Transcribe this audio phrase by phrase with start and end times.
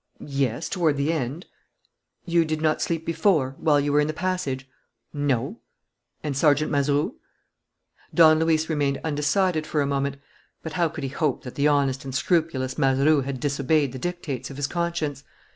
[0.25, 1.45] "Yes, toward the end."
[2.25, 4.67] "You did not sleep before, while you were in the passage?"
[5.13, 5.59] "No."
[6.23, 7.17] "And Sergeant Mazeroux?"
[8.11, 10.17] Don Luis remained undecided for a moment;
[10.63, 14.49] but how could he hope that the honest and scrupulous Mazeroux had disobeyed the dictates
[14.49, 15.23] of his conscience?